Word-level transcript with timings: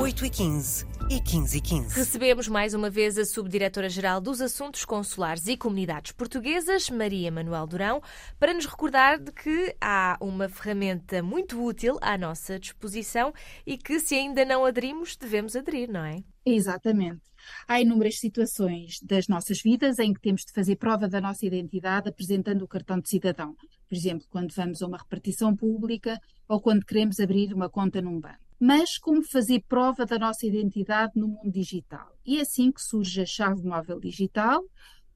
8h15 0.00 0.86
e 1.10 1.20
15 1.20 1.58
h 1.58 1.68
15 1.68 1.94
Recebemos 1.94 2.48
mais 2.48 2.72
uma 2.72 2.88
vez 2.88 3.18
a 3.18 3.24
Subdiretora-Geral 3.26 4.18
dos 4.18 4.40
Assuntos 4.40 4.82
Consulares 4.86 5.46
e 5.46 5.58
Comunidades 5.58 6.12
Portuguesas, 6.12 6.88
Maria 6.88 7.30
Manuel 7.30 7.66
Durão, 7.66 8.00
para 8.38 8.54
nos 8.54 8.64
recordar 8.64 9.20
de 9.20 9.30
que 9.30 9.76
há 9.78 10.16
uma 10.18 10.48
ferramenta 10.48 11.22
muito 11.22 11.62
útil 11.62 11.98
à 12.00 12.16
nossa 12.16 12.58
disposição 12.58 13.34
e 13.66 13.76
que, 13.76 14.00
se 14.00 14.14
ainda 14.14 14.42
não 14.42 14.64
aderimos, 14.64 15.18
devemos 15.18 15.54
aderir, 15.54 15.92
não 15.92 16.02
é? 16.02 16.24
Exatamente. 16.46 17.20
Há 17.68 17.78
inúmeras 17.78 18.18
situações 18.18 19.00
das 19.02 19.28
nossas 19.28 19.60
vidas 19.60 19.98
em 19.98 20.14
que 20.14 20.20
temos 20.22 20.46
de 20.46 20.52
fazer 20.54 20.76
prova 20.76 21.10
da 21.10 21.20
nossa 21.20 21.44
identidade 21.44 22.08
apresentando 22.08 22.62
o 22.62 22.68
cartão 22.68 22.98
de 22.98 23.10
cidadão. 23.10 23.54
Por 23.86 23.94
exemplo, 23.94 24.26
quando 24.30 24.54
vamos 24.54 24.82
a 24.82 24.86
uma 24.86 24.96
repartição 24.96 25.54
pública 25.54 26.18
ou 26.48 26.58
quando 26.58 26.86
queremos 26.86 27.20
abrir 27.20 27.52
uma 27.52 27.68
conta 27.68 28.00
num 28.00 28.18
banco 28.18 28.49
mas 28.60 28.98
como 28.98 29.22
fazer 29.22 29.64
prova 29.66 30.04
da 30.04 30.18
nossa 30.18 30.46
identidade 30.46 31.12
no 31.16 31.28
mundo 31.28 31.50
digital. 31.50 32.14
E 32.26 32.36
é 32.36 32.42
assim 32.42 32.70
que 32.70 32.82
surge 32.82 33.22
a 33.22 33.26
chave 33.26 33.62
móvel 33.66 33.98
digital, 33.98 34.62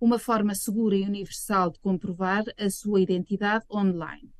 uma 0.00 0.18
forma 0.18 0.54
segura 0.54 0.96
e 0.96 1.02
universal 1.02 1.70
de 1.70 1.78
comprovar 1.78 2.42
a 2.58 2.70
sua 2.70 3.02
identidade 3.02 3.66
online. 3.70 4.32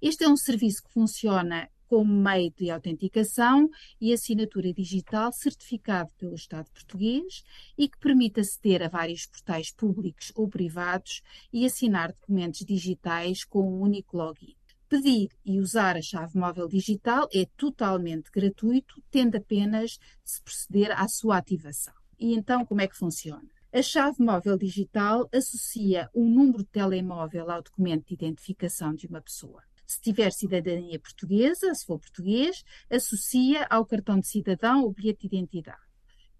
Este 0.00 0.24
é 0.24 0.28
um 0.28 0.36
serviço 0.36 0.82
que 0.82 0.92
funciona 0.92 1.70
como 1.88 2.14
meio 2.14 2.52
de 2.52 2.70
autenticação 2.70 3.68
e 4.00 4.12
assinatura 4.12 4.72
digital 4.72 5.32
certificado 5.32 6.10
pelo 6.16 6.34
Estado 6.34 6.70
português 6.70 7.42
e 7.76 7.88
que 7.88 7.98
permite 7.98 8.40
aceder 8.40 8.82
a 8.82 8.88
vários 8.88 9.26
portais 9.26 9.72
públicos 9.72 10.30
ou 10.36 10.48
privados 10.48 11.20
e 11.52 11.66
assinar 11.66 12.12
documentos 12.12 12.60
digitais 12.60 13.42
com 13.42 13.62
um 13.62 13.80
único 13.80 14.16
login. 14.16 14.54
Pedir 14.90 15.28
e 15.44 15.60
usar 15.60 15.96
a 15.96 16.02
chave 16.02 16.36
móvel 16.36 16.66
digital 16.66 17.28
é 17.32 17.46
totalmente 17.56 18.28
gratuito, 18.28 19.00
tendo 19.08 19.36
apenas 19.36 19.92
de 19.92 19.98
se 20.24 20.42
proceder 20.42 20.90
à 21.00 21.06
sua 21.06 21.36
ativação. 21.36 21.94
E 22.18 22.34
então, 22.34 22.66
como 22.66 22.80
é 22.80 22.88
que 22.88 22.96
funciona? 22.96 23.48
A 23.72 23.82
chave 23.82 24.20
móvel 24.20 24.58
digital 24.58 25.28
associa 25.32 26.10
um 26.12 26.28
número 26.28 26.64
de 26.64 26.70
telemóvel 26.70 27.48
ao 27.52 27.62
documento 27.62 28.08
de 28.08 28.14
identificação 28.14 28.92
de 28.92 29.06
uma 29.06 29.20
pessoa. 29.20 29.62
Se 29.86 30.00
tiver 30.00 30.32
cidadania 30.32 30.98
portuguesa, 30.98 31.72
se 31.72 31.86
for 31.86 32.00
português, 32.00 32.64
associa 32.90 33.68
ao 33.70 33.86
cartão 33.86 34.18
de 34.18 34.26
cidadão 34.26 34.82
o 34.82 34.92
bilhete 34.92 35.28
de 35.28 35.36
identidade. 35.36 35.78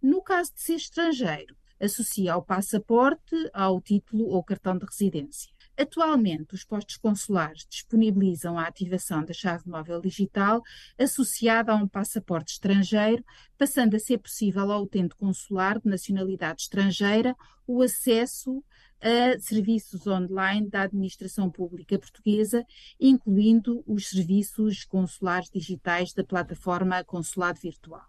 No 0.03 0.21
caso 0.21 0.53
de 0.53 0.61
ser 0.61 0.75
estrangeiro, 0.75 1.55
associa 1.81 2.33
ao 2.33 2.45
passaporte, 2.45 3.37
ao 3.55 3.81
título 3.81 4.27
ou 4.27 4.43
cartão 4.43 4.77
de 4.77 4.87
residência. 4.87 5.53
Atualmente, 5.81 6.55
os 6.55 6.63
postos 6.63 6.99
consulares 6.99 7.67
disponibilizam 7.67 8.59
a 8.59 8.67
ativação 8.67 9.25
da 9.25 9.33
chave 9.33 9.67
móvel 9.67 9.99
digital 9.99 10.63
associada 10.99 11.73
a 11.73 11.75
um 11.75 11.89
passaporte 11.89 12.53
estrangeiro, 12.53 13.25
passando 13.57 13.95
a 13.95 13.99
ser 13.99 14.19
possível 14.19 14.71
ao 14.71 14.83
utente 14.83 15.15
consular 15.15 15.79
de 15.81 15.89
nacionalidade 15.89 16.61
estrangeira 16.61 17.35
o 17.67 17.81
acesso 17.81 18.63
a 19.01 19.41
serviços 19.41 20.07
online 20.07 20.69
da 20.69 20.83
administração 20.83 21.51
pública 21.51 21.99
portuguesa, 21.99 22.63
incluindo 23.01 23.83
os 23.87 24.11
serviços 24.11 24.85
consulares 24.85 25.49
digitais 25.49 26.13
da 26.13 26.23
plataforma 26.23 27.03
Consulado 27.05 27.59
Virtual. 27.59 28.05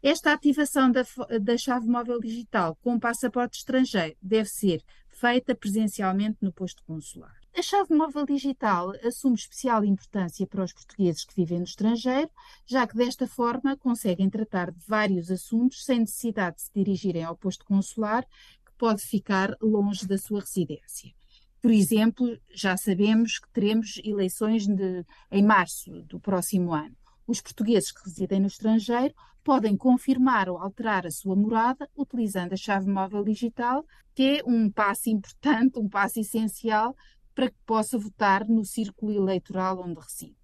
Esta 0.00 0.32
ativação 0.32 0.90
da, 0.90 1.02
da 1.40 1.58
chave 1.58 1.88
móvel 1.88 2.20
digital 2.20 2.76
com 2.76 2.98
passaporte 2.98 3.58
estrangeiro 3.58 4.16
deve 4.22 4.48
ser 4.48 4.82
feita 5.18 5.54
presencialmente 5.54 6.38
no 6.40 6.52
posto 6.52 6.82
consular. 6.84 7.36
A 7.56 7.62
chave 7.62 7.92
móvel 7.92 8.24
digital 8.24 8.92
assume 9.04 9.34
especial 9.34 9.84
importância 9.84 10.46
para 10.46 10.62
os 10.62 10.72
portugueses 10.72 11.24
que 11.24 11.34
vivem 11.34 11.58
no 11.58 11.64
estrangeiro, 11.64 12.30
já 12.64 12.86
que 12.86 12.96
desta 12.96 13.26
forma 13.26 13.76
conseguem 13.76 14.30
tratar 14.30 14.70
de 14.70 14.78
vários 14.86 15.28
assuntos 15.30 15.84
sem 15.84 16.00
necessidade 16.00 16.56
de 16.56 16.62
se 16.62 16.70
dirigirem 16.72 17.24
ao 17.24 17.36
posto 17.36 17.64
consular, 17.64 18.24
que 18.64 18.72
pode 18.78 19.02
ficar 19.02 19.56
longe 19.60 20.06
da 20.06 20.16
sua 20.16 20.40
residência. 20.40 21.12
Por 21.60 21.72
exemplo, 21.72 22.38
já 22.54 22.76
sabemos 22.76 23.40
que 23.40 23.50
teremos 23.50 24.00
eleições 24.04 24.66
de, 24.66 25.04
em 25.32 25.42
março 25.42 25.90
do 26.02 26.20
próximo 26.20 26.72
ano 26.72 26.96
os 27.28 27.42
portugueses 27.42 27.92
que 27.92 28.02
residem 28.04 28.40
no 28.40 28.46
estrangeiro 28.46 29.14
podem 29.44 29.76
confirmar 29.76 30.48
ou 30.48 30.56
alterar 30.56 31.06
a 31.06 31.10
sua 31.10 31.36
morada 31.36 31.88
utilizando 31.94 32.54
a 32.54 32.56
chave 32.56 32.90
móvel 32.90 33.22
digital, 33.22 33.84
que 34.14 34.38
é 34.38 34.42
um 34.46 34.70
passo 34.70 35.10
importante, 35.10 35.78
um 35.78 35.88
passo 35.88 36.18
essencial 36.18 36.96
para 37.34 37.50
que 37.50 37.56
possa 37.66 37.98
votar 37.98 38.48
no 38.48 38.64
círculo 38.64 39.12
eleitoral 39.12 39.78
onde 39.80 40.00
reside. 40.00 40.36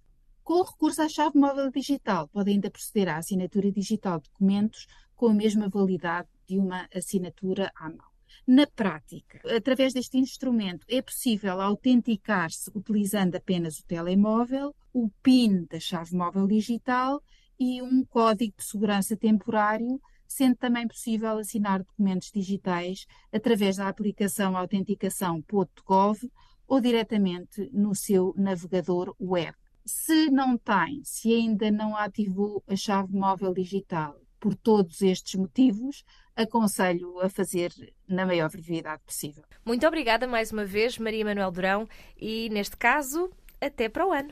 Com 0.43 0.59
o 0.59 0.63
recurso 0.63 1.01
à 1.01 1.09
chave 1.09 1.37
móvel 1.37 1.71
digital, 1.71 2.27
pode 2.27 2.51
ainda 2.51 2.69
proceder 2.69 3.09
à 3.09 3.17
assinatura 3.17 3.71
digital 3.71 4.19
de 4.19 4.29
documentos 4.29 4.85
com 5.15 5.27
a 5.27 5.33
mesma 5.33 5.67
validade 5.67 6.29
de 6.47 6.59
uma 6.59 6.87
assinatura 6.93 7.71
à 7.75 7.89
mão. 7.89 8.14
Na 8.47 8.67
prática, 8.67 9.41
através 9.55 9.93
deste 9.93 10.17
instrumento, 10.17 10.85
é 10.89 11.01
possível 11.01 11.59
autenticar-se 11.61 12.69
utilizando 12.75 13.35
apenas 13.35 13.79
o 13.79 13.85
telemóvel, 13.85 14.75
o 14.93 15.09
PIN 15.23 15.65
da 15.65 15.79
chave 15.79 16.15
móvel 16.15 16.47
digital 16.47 17.21
e 17.59 17.81
um 17.81 18.05
código 18.05 18.53
de 18.57 18.63
segurança 18.63 19.15
temporário, 19.17 19.99
sendo 20.27 20.55
também 20.55 20.87
possível 20.87 21.37
assinar 21.37 21.79
documentos 21.79 22.31
digitais 22.31 23.05
através 23.31 23.77
da 23.77 23.87
aplicação 23.87 24.57
autenticação.gov 24.57 26.19
ou 26.67 26.81
diretamente 26.81 27.69
no 27.71 27.95
seu 27.95 28.33
navegador 28.37 29.15
web. 29.19 29.55
Se 29.85 30.29
não 30.31 30.57
tem, 30.57 31.01
se 31.03 31.33
ainda 31.33 31.69
não 31.69 31.95
ativou 31.95 32.63
a 32.67 32.75
chave 32.75 33.13
móvel 33.13 33.53
digital 33.53 34.19
por 34.45 34.53
todos 34.53 35.01
estes 35.01 35.33
motivos, 35.33 36.05
aconselho 36.35 37.19
a 37.19 37.27
fazer 37.27 37.71
na 38.07 38.27
maior 38.27 38.51
brevidade 38.51 39.01
possível. 39.03 39.43
Muito 39.65 39.87
obrigada 39.87 40.27
mais 40.27 40.51
uma 40.51 40.63
vez, 40.63 40.99
Maria 40.99 41.25
Manuel 41.25 41.49
Durão, 41.49 41.89
e 42.15 42.47
neste 42.51 42.77
caso, 42.77 43.31
até 43.59 43.89
para 43.89 44.05
o 44.05 44.11
ano. 44.11 44.29